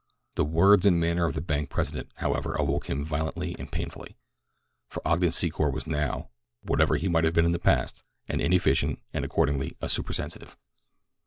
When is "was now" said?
5.71-6.31